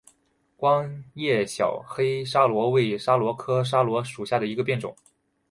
[0.57, 4.95] 光叶小黑桫椤为桫椤科桫椤属下的一个变种。